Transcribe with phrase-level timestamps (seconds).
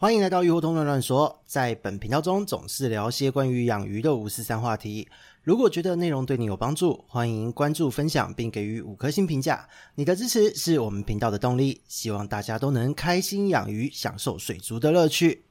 [0.00, 5.08] 欢迎来到鱼活通乱乱说，在本频道中总是聊些关于养鱼的五四三话题。
[5.42, 9.68] 如果觉得内容对你有帮助，欢迎关注、分享并给予五颗星评价。
[9.96, 11.80] 你的支持是我们频道的动力。
[11.88, 15.42] 希望大家都能开心养鱼，享受水族的乐趣。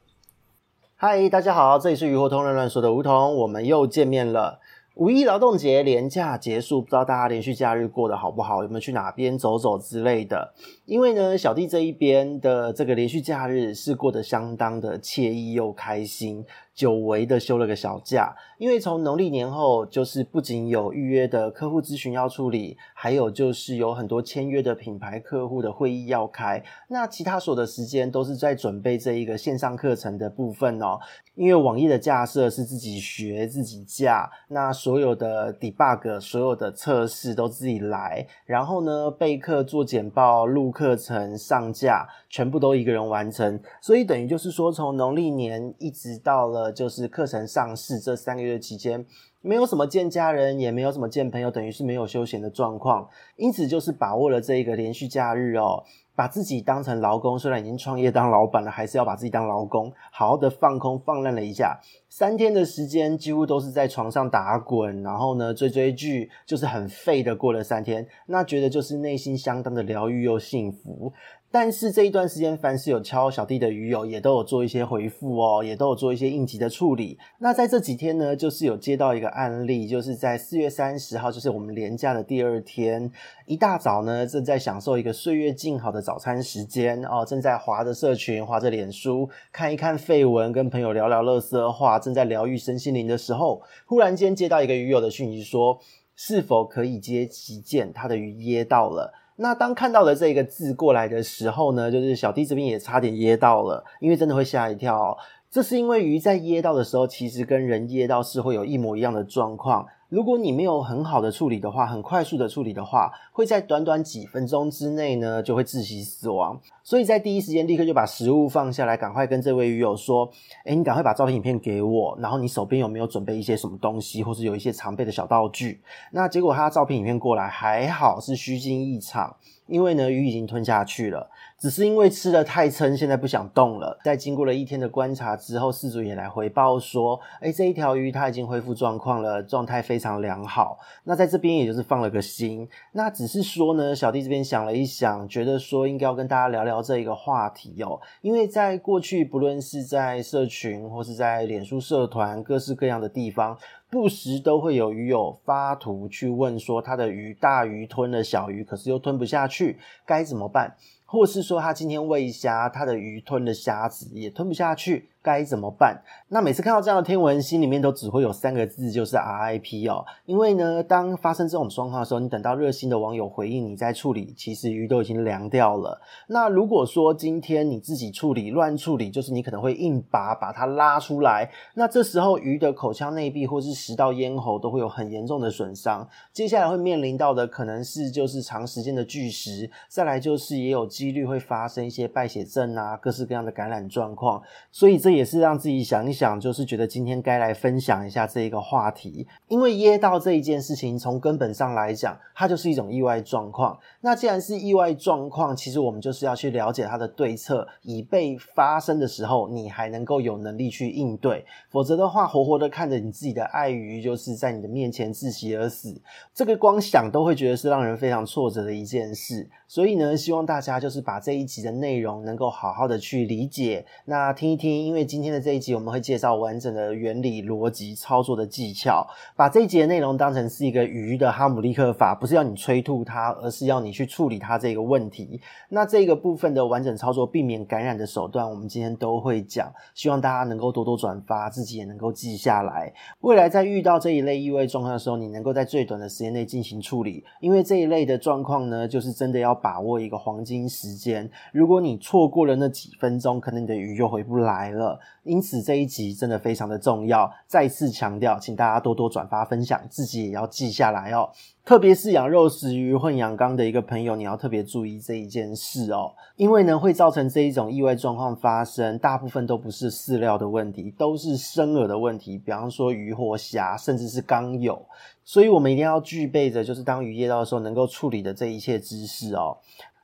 [0.96, 4.60] 嗨，大家好，这里是鱼活通乱乱说的梧桐，我们又见面了。
[4.94, 8.62] 五一劳动节连假结束，不知道大家连续假日过得好不好？
[8.62, 10.54] 有没有去哪边走走之类的？
[10.88, 16.42] 因为呢，小弟这一边的这个连续假日是过得相当的惬意又开心。
[16.74, 26.62] 久违的休了个小假，因为从农历年后，就是不仅有预约的客户咨询要处理，还有就是有很多签约的品牌客户的会议要开。
[26.88, 31.00] 那其他所有的时间都是在准备这一个线上课程的部分哦。
[31.34, 43.60] 因为网页的架设是自己学自己架，那所有的 debug、所有的测试都自己来，然后呢，备课、做简报、录课程、上架，全部都一个人完成。
[43.80, 46.70] 所以等于就是说，从农历年一直到了。
[46.70, 49.04] 就是课程上市这三个月期间，
[49.48, 53.08] 没有什么见家人，也没有什么见朋友，等于是没有休闲的状况。
[53.36, 57.38] 因此，就是把握了这一个连续假日哦，把自己当成劳工。
[57.38, 61.80] 虽然已经创业当老板了，还是要把自己当劳工，好好的放空放烂了一下。
[62.10, 68.06] 三天的时间，几乎都是在床上打滚，然后呢，追追剧，就是很废的过了三天。
[68.26, 71.10] 那觉得就是内心相当的疗愈又幸福。
[71.50, 77.18] 但是这一段时间，凡是有敲小弟的鱼友，也都有做一些回复哦，也都有做一些应急的处理。
[77.38, 83.10] 那在这几天呢，就是有接到一个案例，就是在四月三十号，就是我们连假的第二天，
[83.46, 95.80] 一大早呢，正在享受一个岁月静好的早餐时间哦，正在划着社群，划着脸书，看一看废文，跟朋友聊聊乐色话，正在疗愈身心灵的时候，忽然间接到一个鱼友的讯息说，
[96.14, 97.90] 是否可以接急件？
[97.90, 99.14] 他的鱼噎到了。
[99.40, 105.16] 那当看到了这个字过来的时候呢，就是小弟这边也差点噎到了，因为真的会吓一跳。
[105.48, 109.86] 这是因为鱼在噎到的时候，其实跟人噎到是会有一模一样的状况。
[110.08, 116.60] 如果你没有很好的处理的话，很快速的处理的话，会在短短几分钟之内呢，就会窒息死亡。
[116.88, 120.26] 所以在第一时间立刻就把食物放下来，赶快跟这位鱼友说
[120.64, 125.82] ：“诶，你赶快把照片、影片给我，然后你手边有没有准备一些什么东西，或是有一些常备的小道具？”
[126.12, 129.36] 那结果他照片、影片过来，还好是虚惊一场。
[129.66, 131.28] 因为呢，鱼已经吞下去了，
[131.58, 133.98] 只是因为吃的太撑，现在不想动了。
[134.02, 140.78] 在经过了一天的观察之后，事主也来回报说，诶，这一条鱼它已经恢复状况了，状态非常良好。
[141.04, 142.66] 那在这边也就是放了个心。
[142.92, 148.00] 那只是说呢，小弟这边想了一想，觉得说应该要跟大家聊聊这一个话题哦。
[148.20, 153.56] 因为在过去，不论是在社群或是在脸书社团，各式各样的地方。
[153.90, 160.76] 不时都会有鱼友发图去问说，他的鱼大鱼吞了小鱼，可是又吞不下去，该怎么办？
[161.06, 165.08] 或是说他今天喂虾，他的鱼吞了虾子也吞不下去。
[165.28, 166.00] 该怎么办？
[166.28, 170.02] 那每次看到这样的天文，心里面都只会有三个字，就是 RIP 哦。
[170.24, 176.00] 因为呢，当发生这种状况的时候，你等到热心的网友回应你再处理，其实鱼都已经凉掉了。
[176.28, 186.08] 那如果说今天你自己处理乱处理，就是你可能会硬拔把它拉出来，那这时候鱼的口腔内壁或是食道咽喉都会有很严重的损伤。
[186.32, 194.42] 接下来会面临到的可能是就是长时间的拒食，再来就是也有几率会发生一些败血症啊，各式各样的感染状况。
[194.72, 203.76] 所以这也也是让自己想一想，就是觉得今天该来分享一下这一个话题，因为噎到这一件事情，从根本上来讲，它就是一种意外状况。
[204.00, 211.44] 那既然是意外状况，其实我们就是要去了解它的对策，以备发生的时候，你还能够有能力去应对。
[211.68, 216.00] 否则的话，活活的看着你自己的爱鱼就是在你的面前窒息而死，
[216.32, 219.50] 这个光想都会觉得是让人非常挫折的一件事。
[219.66, 225.07] 所以呢，希望大家就是把这一集的内容能够好好的去理解，那听一听，因为。
[225.08, 235.40] 今天的这一集，我们会介绍完整的原理、逻辑、操作的技巧，把这一集的内容当成是一个鱼的哈姆立克法，不是要你催吐它，而是要你去处理它这个问题。
[235.70, 242.92] 那这个部分的完整操作、避免感染的手段，我们今天都会讲，希望大家能够多多转发，自己也能够记下来。
[243.22, 251.30] 未来在遇到这一类意外状况的时候，你能够在最短的时间内进行处理，因为这一类的状况呢，就是真的要把握一个黄金时间。
[251.50, 254.87] 如果你错过了那几分钟，可能你的鱼又回不来了。
[255.24, 261.30] 因此这一集真的非常的重要，再次强调，请大家多多转发分享，自己也要记下来哦。
[261.64, 274.80] 特别是养肉食鱼混养缸的一个朋友，你要特别注意这一件事哦，因为呢会造成这一种意外状况发生，大部分都不是饲料的问题，都是生饵的问题，比方说鱼或虾，甚至是缸友，
[275.24, 279.58] 所以我们一定要具备着，就是当鱼噎到的时候能够处理的这一切知识哦。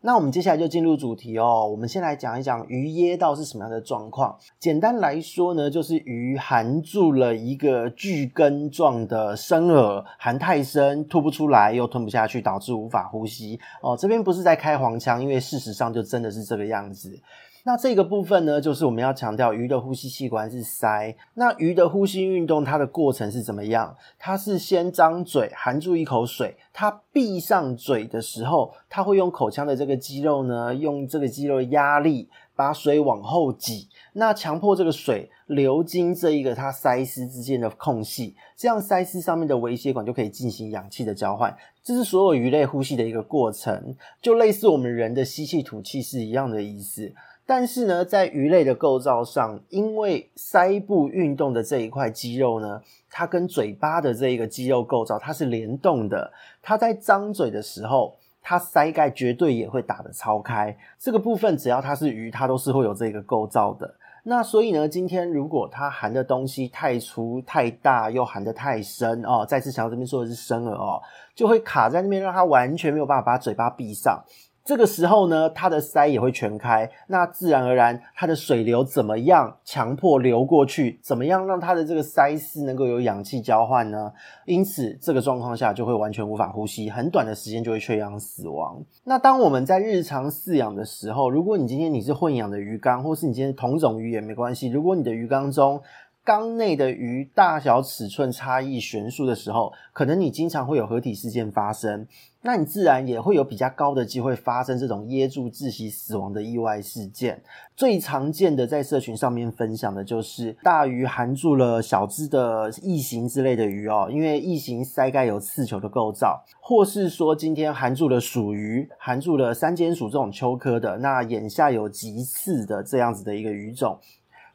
[0.07, 1.67] 那我们接下来就进入主题哦。
[1.67, 4.37] 我们先来讲一讲鱼噎到是什么样的状况。
[4.59, 13.59] 简单来说呢，就是鱼含住了一个巨根状的生饵，含太深，吐不出来，又吞不下去，导致无法呼吸。
[13.81, 17.19] 哦，这边不是在开黄腔，因为事实上就真的是这个样子。
[17.67, 21.17] 那这个部分呢，就是我们要强调鱼的呼吸器官是鳃。
[21.33, 23.97] 那鱼的呼吸运动，它的过程是怎么样？
[24.19, 41.57] 它是先张嘴含住一口水，它闭上嘴的时候，它会用口腔的这个肌肉呢，用这个肌肉压力把水往后挤，那强迫这个水流经这一个它鳃丝之间的空隙，这样鳃丝上面的微血管就可以进行氧气的交换。
[41.83, 47.15] 这是所有鱼类呼吸的一个过程，就类似我们人的吸气吐气是一样的意思。
[47.47, 52.81] 但是呢，在鱼类的构造上，因为腮部运动的这一块肌肉呢，
[53.11, 56.33] 它跟嘴巴的这一个肌肉构造它是联动的。
[56.63, 60.75] 它在张嘴的时候，它鳃盖绝对也会打得超开。
[60.99, 63.95] 这个部分只要它是鱼，它都是会有这个构造的。
[64.27, 70.99] 那所以呢，今天如果它含的东西太粗太大，又含得太深哦，再次强调这边说的是生了哦，
[71.35, 74.25] 就会卡在那边，让它完全没有办法把嘴巴闭上。
[74.65, 80.99] 这个时候呢，它的鳃也会全开，那自然而然，它的水流怎么样强迫流过去？
[81.03, 84.11] 怎么样让它的这个鳃丝能够有氧气交换呢？
[84.47, 88.83] 因此，这个状况下就会完全无法呼吸，很短的时间就会缺氧死亡。
[89.05, 95.79] 那当我们在日常饲养的时候，如果你今天你是混养的鱼缸，或是你今天同种鱼也没关系，如果你的鱼缸中，
[96.25, 102.07] 缸内的鱼大小尺寸差异悬殊的时候，可能你经常会有合体事件发生，
[102.41, 107.43] 那你自然也会有比较高的机会发生这种噎住窒息死亡的意外事件。
[107.77, 123.99] 最常见的在社群上面分享的就是大鱼含住了小只的异形之类的鱼哦，因为异形鳃盖有刺球的构造，或是说今天含住了鼠鱼，含住了三间鼠这种鳅科的，那眼下有棘刺的这样子的一个鱼种。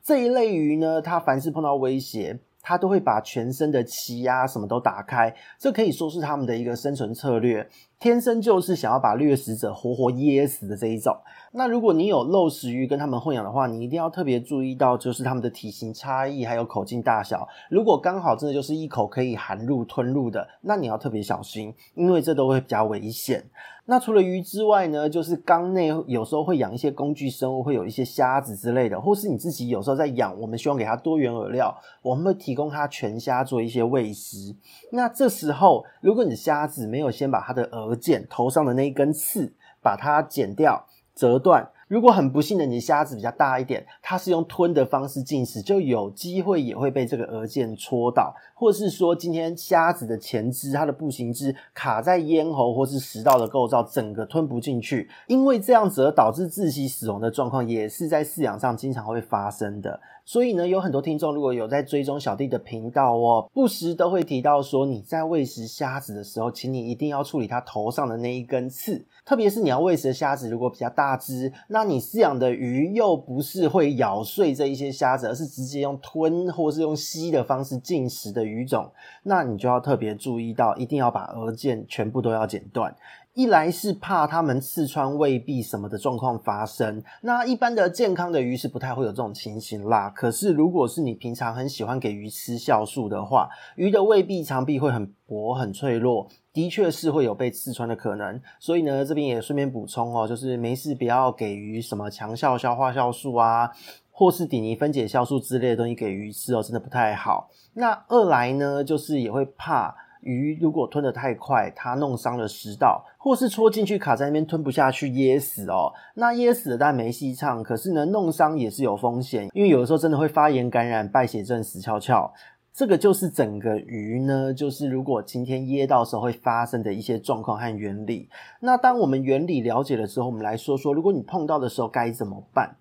[0.09, 7.69] 这一类鱼呢，它凡是碰到威胁，它都会把全身的鳍啊什么都打开，这可以说是他们的一个生存策略，
[7.99, 11.15] 天生就是想要把掠食者活活噎死的这一种。
[11.51, 17.47] 那如果你有肉食鱼跟他们混养的话，你一定要特别注意到，就是他们的体型差异还有口径大小。
[17.69, 23.45] 如果刚好真的就是一口可以含入吞入的，那你要特别小心，因为这都会比较危险。
[23.89, 34.55] 那除了鱼之外呢，就是缸内有时候会养一些工具生物，会有一些虾子之类的，或是你自己有时候在养，我们希望给它多元饵料，我们会提供它全虾做一些喂食。
[34.91, 39.51] 那这时候，如果你的虾子没有先把它的额件头上的那一根刺
[39.81, 40.85] 把它剪掉、
[41.19, 41.69] 折断。
[41.89, 59.99] 如果很不幸的你的虾子比较大一点，它是用吞的方式进食，就有机会也会被这个额件戳到，或是说今天虾子的前肢，它的步行肢卡在咽喉或是食道的构造，整个吞不进去，因为这样子而导致窒息死亡的状况，也是在饲养上经常会发生的。
[60.23, 78.91] 所以呢，有很多听众如果有在追踪小弟的频道哦，不时都会提到说，你在喂食虾子的时候，请你一定要处理它头上的那一根刺，特别是你要喂食的虾子如果比较大只，那你饲养的鱼又不是会咬碎这一些虾子，而是直接用吞或是用吸的方式进食的鱼种，
[79.21, 82.95] 那你就要特别注意到，一定要把额间全部都要剪断。
[83.35, 90.09] 一来是怕它们刺穿胃壁什么的状况发生，那一般的健康的鱼是不太会有这种情形啦。
[90.09, 98.41] 可是如果是你平常很喜欢给鱼吃酵素的话，鱼的胃壁肠壁会很薄很脆弱，的确是会有被刺穿的可能。
[98.59, 103.71] 所以呢，这边也顺便补充哦，就是没事不要给鱼什么强效消化酵素啊，
[104.11, 107.49] 或是底泥分解酵素之类的东西给鱼吃哦，真的不太好。
[107.75, 109.95] 那二来呢，就是也会怕。
[110.21, 115.93] 鱼如果吞得太快，它弄伤了食道，或是戳进去卡在那边吞不下去噎死哦。
[116.15, 122.33] 那噎死了但没戏唱，可是呢弄伤也是有风险，因为有的时候真的会发炎感染、败血症、死翘翘。
[122.71, 128.29] 这个就是整个鱼呢，就是如果今天噎到时候会发生的一些状况和原理。
[128.61, 132.77] 那当我们原理了解了之后，我们来说说，如果你碰到的时候该怎么办？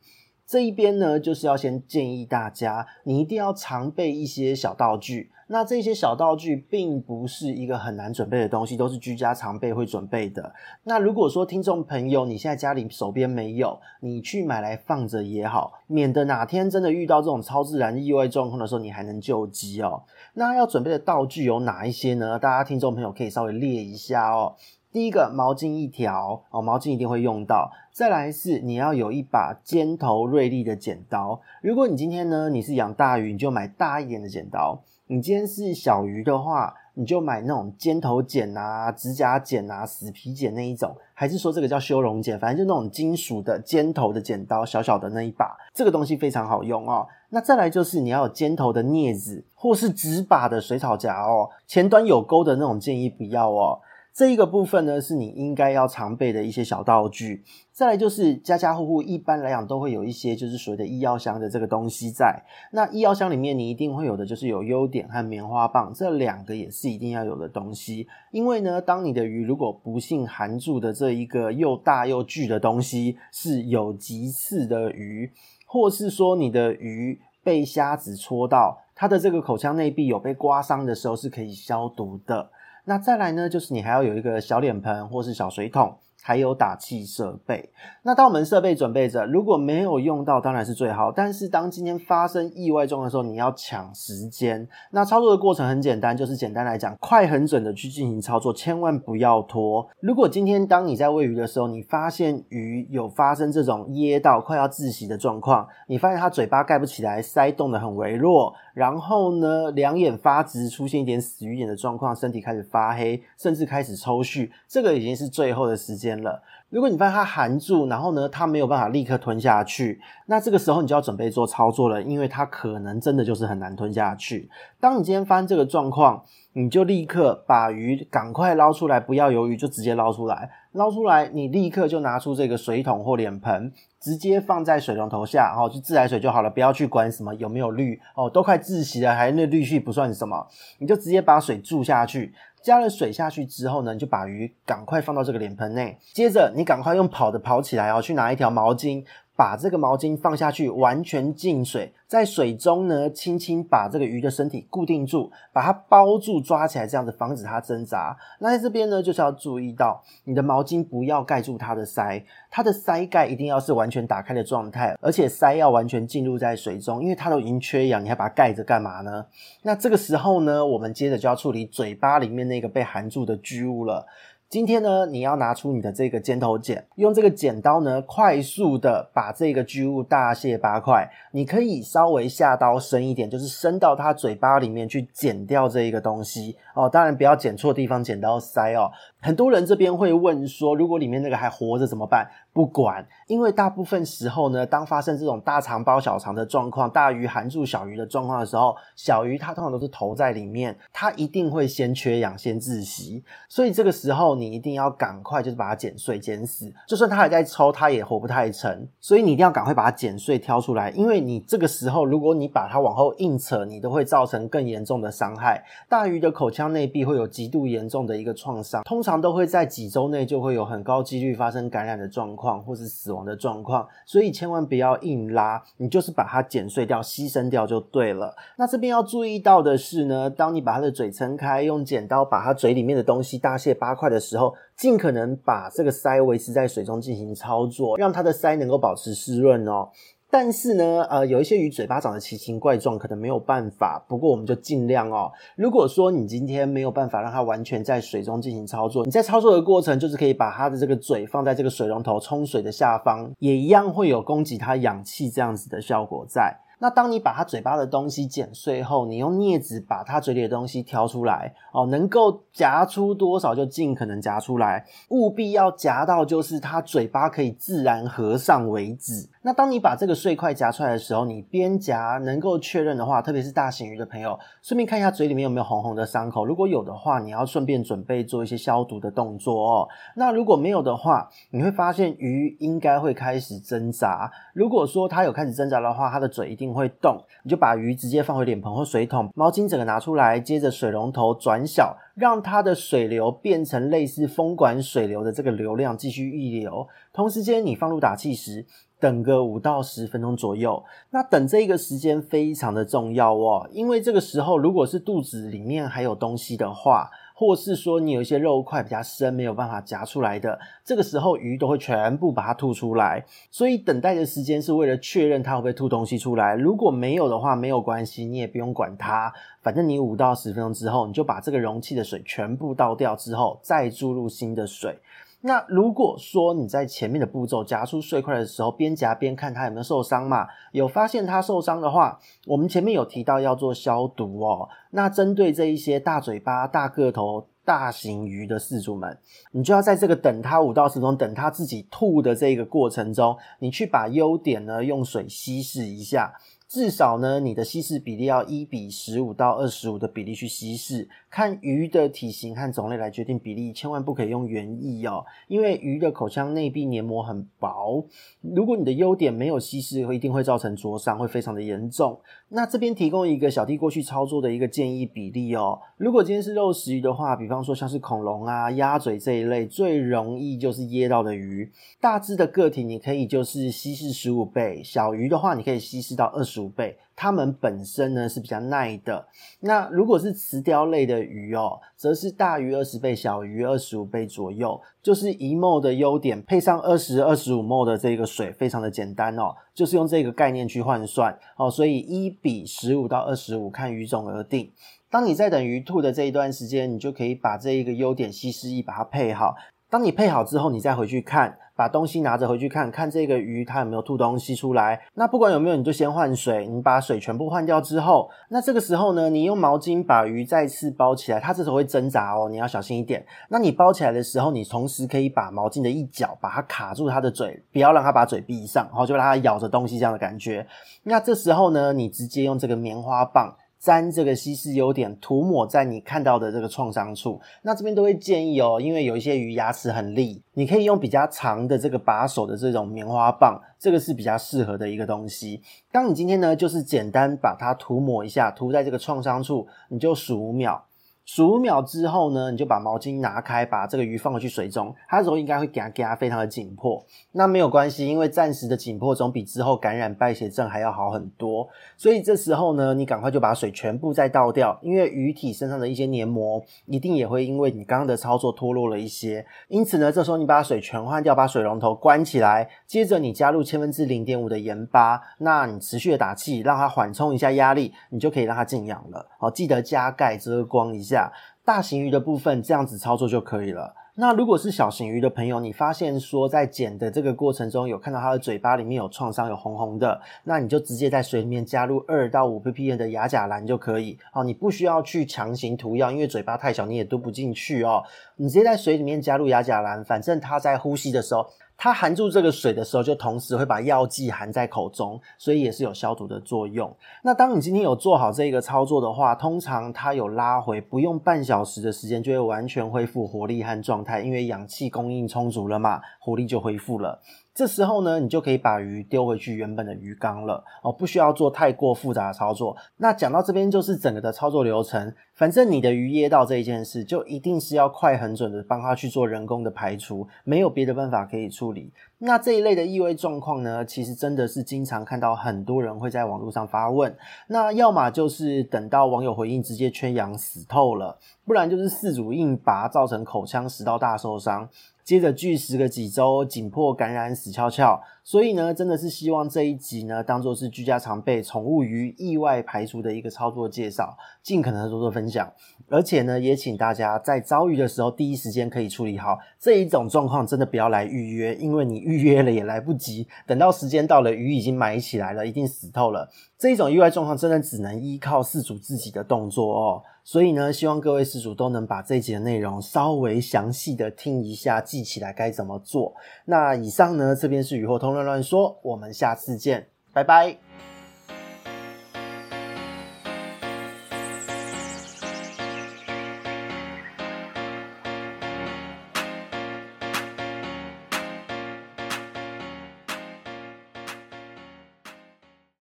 [0.47, 5.31] 这一边呢，就是要先建议大家，你一定要常备一些小道具。
[5.49, 10.53] 那这些小道具并不是一个很难准备的东西，都是居家常备会准备的。
[10.85, 20.03] 那如果说听众朋友你现在家里手边没有，你去买来放着也好，免得哪天真的遇到这种超自然意外状况的时候，你还能救急哦。
[20.35, 22.39] 那要准备的道具有哪一些呢？
[22.39, 24.55] 大家听众朋友可以稍微列一下哦。
[24.93, 27.71] 第一个毛巾一条哦，毛巾一定会用到。
[27.91, 31.41] 再来是你要有一把尖头锐利的剪刀。
[31.63, 34.83] 如果你今天呢，你是养大鱼，你就买大一点的剪刀。
[35.11, 47.07] 你今天是小鱼的话，你就买那种尖头剪啊、指甲剪啊、死皮剪那一种，还是说这个叫修容剪，反正就那种金属的尖头的剪刀，小小的那一把，这个东西非常好用哦。
[47.31, 53.81] 那再来就是你要有尖头的镊子，或是直把的水草夹哦，前端有钩的那种建议不要哦。
[54.19, 57.45] 这一个部分呢，是你应该要常备的一些小道具。
[57.71, 62.43] 再来就是家家户户一般来讲都会有一些就是所谓的医药箱的这个东西在。
[62.73, 68.09] 那医药箱里面你一定会有的就是有优点和棉花棒，这两个也是一定要有的东西。
[68.33, 75.31] 因为呢，当你的鱼如果不幸含住的这一个又大又巨的东西是有棘刺的鱼，
[75.65, 82.51] 或是说你的鱼被虾子戳到，它的这个口腔内壁有被刮伤的时候是可以消毒的。
[82.89, 85.95] 那再来呢，就是你还要有一个小脸盆或是小水桶。
[86.21, 87.71] 还有打气设备，
[88.03, 91.11] 那当我们设备准备着，如果没有用到，当然是最好。
[91.11, 94.69] 但是当今天发生意外状况的时候，你要抢时间。
[94.91, 99.89] 那操作的过程很简单，就是简单来讲，快很准的去进行操作，千万不要拖。
[100.01, 116.41] 如果今天当你在喂鱼的时候，你发现鱼有发生这种噎到快要窒息的状况，你发现它嘴巴盖不起来，鳃动得很微弱，然后呢，两眼发直，出现一点死鱼眼的状况，身体开始发黑，甚至开始抽搐，这个已经是最后的时间了。
[116.71, 124.51] 如果你发现它含住，然后呢，它没有办法立刻吞下去，那这个时候你就要准备做操作了，因为它可能真的就是很难吞下去。
[124.79, 126.23] 当你今天发现这个状况，
[126.53, 130.51] 你就立刻把鱼赶快捞出来，不要犹豫，就直接捞出来。
[130.73, 140.47] 捞出来，你立刻就拿出这个水桶或脸盆，直接放在水龙头下，哦，就自来水就好了，不要去管什么有没有氯哦，都快窒息了，还那氯气不算什么，
[140.79, 142.35] 你就直接把水注下去。
[142.63, 149.05] 加了水下去之后呢，你就把鱼赶快放到这个脸盆内，接着你赶快用跑的跑起来哦，去拿一条毛巾。
[149.39, 158.17] 把这个毛巾放下去，完全浸水，在水中呢，轻轻把这个鱼的身体固定住，把它包住，抓起来，这样子防止它挣扎。
[158.41, 169.25] 那在这边呢，就是要注意到，你的毛巾不要盖住它的鳃，它的鳃盖一定要是完全打开的状态，而且鳃要完全进入在水中，因为它都已经缺氧，你还把它盖着干嘛呢？
[169.63, 174.05] 那这个时候呢，我们接着就要处理嘴巴里面那个被含住的巨物了。
[174.51, 181.07] 今天呢，你要拿出你的这个尖头剪，用这个剪刀呢，快速的把这个巨物大卸八块。
[181.33, 186.89] 你可以稍微下刀深一点，就是伸到它嘴巴里面去剪掉这一个东西哦。
[186.89, 188.91] 当然不要剪错地方，剪到鳃哦。
[189.21, 192.29] 很多人这边会问说，如果里面那个还活着怎么办？
[192.53, 203.23] 不管，因为大部分时候呢，当发生这种大肠包小肠的状况，大鱼含住小鱼的状况的时候，小鱼它通常都是头在里面，它一定会先缺氧，先窒息。
[203.49, 208.89] 所以这个时候你一定要赶快就是把它剪碎、剪死，就算它还在抽，它也活不太成。
[209.01, 215.65] 所以你一定要赶快把它剪碎、挑出来，因为你这个时候如果你把它往后硬扯，你都会造成更严重的伤害。
[215.89, 222.49] 大鱼的口腔内壁会有极度严重的一个创伤，通常都会在几周内就会有很高几率发生感染的状况。
[222.69, 228.35] 或是死亡的状况，所以千万不要硬拉，你就是把它剪碎掉、牺牲掉就对了。
[228.57, 239.89] 那这边要注意到的是呢，当你把它的嘴撑开，用剪刀把它嘴里面的东西大卸八块的时候，尽可能把这个鳃维持在水中进行操作，让它的鳃能够保持湿润哦。
[240.31, 244.05] 但是呢，呃，有一些鱼嘴巴长得奇形怪状，可能没有办法。
[244.07, 245.33] 不过我们就尽量哦。
[245.57, 256.59] 如果说你今天没有办法让它完全在水中进行操作，你在操作的过程就是可以把它的这个嘴放在这个水龙头冲水的下方，也一样会有供给它氧气这样子的效果在。
[256.81, 269.29] 那当你把它嘴巴的东西剪碎后，你用镊子把它嘴里的东西挑出来哦，能够夹出多少就尽可能夹出来，务必要夹到就是它嘴巴可以自然合上为止。
[269.49, 279.89] 那当你把这个碎块夹出来的时候，你边夹能够确认的话，特别是大型鱼的朋友，顺便看一下嘴里面有没有红红的伤口，如果有的话，你要顺便准备做一些消毒的动作哦。
[280.17, 284.31] 那如果没有的话，你会发现鱼应该会开始挣扎。
[284.53, 296.87] 如果说它有开始挣扎的话，它的嘴一定会动，你就把鱼直接放回脸盆或水桶，毛巾整个拿出来，接着水龙头转小，让它的水流变成类似风管水流的这个流量，继续溢流。
[297.15, 298.67] 同时间，你放入打气时，
[299.01, 300.83] 等个五到十分钟左右。
[301.11, 307.11] 那等这一个时间非常的重要哦，因为这个时候如果是肚子里面还有东西的话。
[307.41, 313.25] 或是说你有一些肉块比较深，没有办法夹出来的，这个时候鱼都会全部把它吐出来。
[313.49, 316.57] 所以等待的时间是为了确认它会不会吐东西出来。
[316.57, 319.33] 如果没有的话，没有关系，你也不用管它。
[319.63, 324.99] 反正你五到十分钟之后，你就把这个容器的水全部倒掉之后，再注入新的水。
[325.41, 334.69] 那如果说你在前面的步骤夹出碎块的时候，边夹边看它有没有受伤嘛，有发现它受伤的话，我们前面有提到要做消毒哦。
[334.91, 339.17] 那针对这一些大嘴巴、大个头、大型鱼的饲主们，
[339.53, 346.35] 你就要在这个等它五到十分钟，等它自己吐的这个过程中，你去把优点呢用水稀释一下。
[346.69, 358.05] 至少呢，你的稀释比例要一比十五到二十五的比例去稀释，看鱼的体型和种类来决定比例，千万不可以用原液哦，因为鱼的口腔内壁黏膜很薄，
[358.43, 362.21] 如果你的优点没有稀释，会一定会造成灼伤，会非常的严重。
[362.51, 376.58] 那这边提供一个小弟过去操作的一个建议比例哦，如果今天是肉食鱼的话，比方说像是恐龙啊、鸭嘴这一类，最容易就是噎到的鱼，大只的个体你可以就是稀释十五倍，小鱼的话你可以稀释到二十。
[376.63, 379.27] 十倍，它们本身呢是比较耐的。
[379.61, 384.81] 那如果是慈鯛类的鱼哦，则是大鱼二十倍，小鱼二十五倍左右。
[385.01, 389.55] 就是一 ml 的优点配上二十二十五 ml 的这个水，非常的简单哦。
[389.73, 394.71] 就是用这个概念去换算哦，所以一比十五到二十五，看鱼种而定。
[395.09, 399.55] 当你在等鱼吐的这一段时间，你就可以把这一个优点稀释液把它配好。
[399.91, 405.01] 当你配好之后，你再回去看，把东西拿着回去看看这个鱼它有没有吐东西出来。
[405.15, 406.67] 那不管有没有，你就先换水。
[406.67, 411.41] 你把水全部换掉之后，那这个时候呢，你用毛巾把鱼再次包起来。
[411.41, 413.25] 它这时候会挣扎哦，你要小心一点。
[413.49, 420.67] 那你包起来的时候，你同时可以把毛巾的一角把它卡住它的嘴，不要让它把嘴闭上，然后就让它咬着东西这样的感觉。
[421.05, 423.57] 那这时候呢，你直接用这个棉花棒。
[423.79, 427.41] 沾这个稀释优点，涂抹在你看到的这个创伤处。
[427.63, 435.63] 那这边都会建议哦，因为有一些鱼牙齿很利，你可以用比较长的这个把手的这种棉花棒，这个是比较适合的一个东西。
[435.93, 440.85] 当你今天呢，就是简单把它涂抹一下，涂在这个创伤处，你就数五秒。
[441.31, 444.95] 数五秒之后呢，你就把毛巾拿开，把这个鱼放回去水中。
[445.07, 451.69] 它的时候应该会给它给它非常的紧迫，那没有关系，因为暂时的紧迫总比之后感染败血症还要好很多。
[451.99, 459.45] 所以这时候呢，你赶快就把水全部再倒掉，因为鱼体身上的一些黏膜一定也会因为你刚刚的操作脱落了一些。
[459.69, 469.27] 因此呢，这时候你把水全换掉，把水龙头关起来，接着你加入千分之零点五的盐巴，那你持续的打气，让它缓冲一下压力，你就可以让它静养了。
[469.39, 471.33] 好，记得加盖遮光一下。
[471.65, 473.95] 大型鱼的部分这样子操作就可以了。
[474.17, 484.19] 那如果是小型鱼的朋友，你发现说在剪的这个过程中有看到它的嘴巴里面有创伤，有红红的，那你就直接在水里面加入二到五 ppm 的亚甲蓝就可以。
[484.33, 488.03] 好，你不需要去强行涂药，因为嘴巴太小你也嘟不进去哦。
[488.37, 491.47] 你直接在水里面加入亚甲蓝，反正它在呼吸的时候。
[491.79, 496.95] 它含住这个水的时候，就同时会把药剂含在口中，所以也是有消毒的作用。
[497.23, 507.21] 那当你今天有做好这个操作的话，通常它有拉回，不用半小时的时间就会完全恢复活力和状态，因为氧气供应充足了嘛，活力就恢复了。
[507.59, 512.77] 这时候呢，你就可以把鱼丢回去原本的鱼缸了哦，不需要做太过复杂的操作。
[512.99, 515.13] 那讲到这边就是整个的操作流程。
[515.35, 521.93] 反正你的鱼噎到这一件事，就一定是要快很准的帮它去做人工的排除，没有别的办法可以处理。
[522.19, 527.17] 那这一类的异味状况呢，其实真的是经常看到很多人会在网络上发问。
[527.49, 534.69] 那要么就是等到网友回应直接圈养死透了，不然就是饲主硬拔造成口腔食道大受伤。
[535.09, 537.99] 接着巨石个几周，紧迫感染死翘翘。
[538.23, 545.51] 所以呢，真的是希望这一集呢，当做是居家常备宠物鱼意外排除的一个操作介绍，尽可能的多多分享。
[545.91, 556.29] 而且呢，也请大家在遭遇的时候，第一时间可以处理好这一种状况，真的不要来预约，因为你预约了也来不及，等到时间到了，鱼已经埋起来了，一定死透了。
[556.59, 560.03] 这一种意外状况，真的只能依靠事主自己的动作哦。
[560.25, 566.15] 所以呢，希望各位事主都能把这一集的内容稍微详细的听一下，记起来该怎么做。
[566.45, 570.98] 那以上呢，这边是雨后通乱乱说，我们下次见，拜拜。